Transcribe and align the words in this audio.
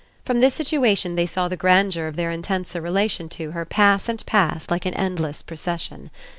From 0.25 0.39
this 0.39 0.55
situation 0.55 1.15
they 1.15 1.27
saw 1.27 1.47
the 1.47 1.55
grandeur 1.55 2.07
of 2.07 2.15
their 2.15 2.31
intenser 2.31 2.81
relation 2.81 3.29
to 3.37 3.51
her 3.51 3.65
pass 3.65 4.09
and 4.09 4.25
pass 4.25 4.67
like 4.71 4.87
an 4.87 4.95
endless 4.95 5.43
procession. 5.43 6.09